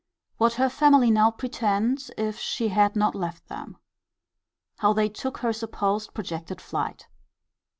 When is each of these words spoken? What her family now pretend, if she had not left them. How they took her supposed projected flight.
What 0.37 0.53
her 0.53 0.67
family 0.67 1.11
now 1.11 1.29
pretend, 1.29 2.09
if 2.17 2.39
she 2.39 2.69
had 2.69 2.95
not 2.95 3.13
left 3.13 3.47
them. 3.49 3.77
How 4.79 4.93
they 4.93 5.09
took 5.09 5.37
her 5.37 5.53
supposed 5.53 6.15
projected 6.15 6.59
flight. 6.59 7.07